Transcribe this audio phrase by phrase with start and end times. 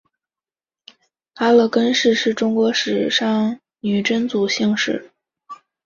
[1.35, 5.11] 阿勒根氏是中国历史上女真族姓氏。